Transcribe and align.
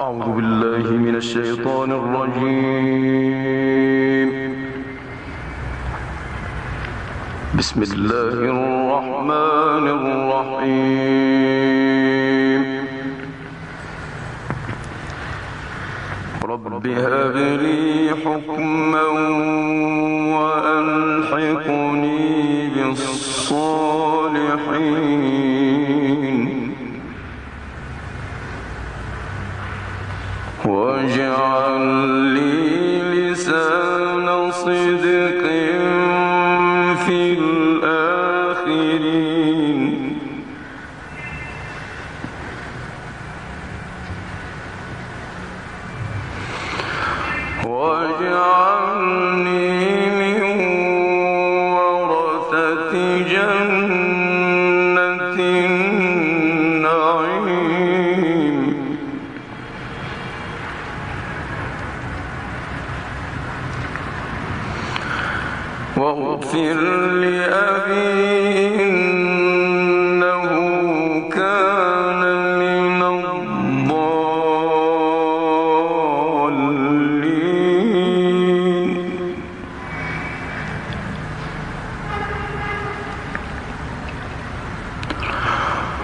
أعوذ 0.00 0.28
بالله 0.36 0.86
من 1.06 1.14
الشيطان 1.16 1.90
الرجيم. 2.00 3.10
بسم 7.58 7.82
الله 7.82 8.32
الرحمن 8.54 9.86
الرحيم. 9.98 11.00
رب 16.44 16.64
هب 16.86 17.36
لي 17.64 17.84
حكما 18.24 19.04
وألحقني 20.40 22.20
بالصالحين. 22.74 23.90
واجعل 30.64 31.80
لي 32.34 33.02
لسان 33.30 34.50
صدق 34.50 35.42
في 37.06 37.20
الآخرين. 37.38 38.20
واجعلني 47.64 48.69
واغفر 66.00 66.78
لأبي 67.20 68.82
إنه 68.84 70.50
كان 71.28 72.22
من 72.58 73.02
الضالين. 73.02 74.00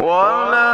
ولا 0.00 0.73